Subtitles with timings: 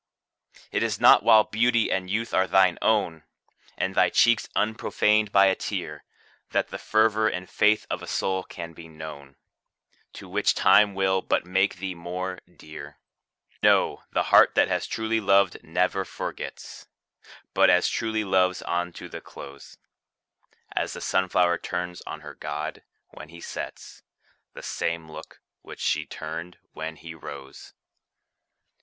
[0.71, 3.21] It is not while beauty and youth are thine own,
[3.77, 6.05] And thy cheeks unprofaned by a tear,
[6.49, 9.35] That the fervor and faith of a soul can be known,
[10.13, 12.97] To which time will but make thee more dear;
[13.61, 16.87] No, the heart that has truly loved never forgets,
[17.53, 19.77] But as truly loves on to the close,
[20.75, 22.81] As the sun flower turns on her god,
[23.11, 24.01] when he sets,
[24.53, 27.73] The same look which she turned when he rose.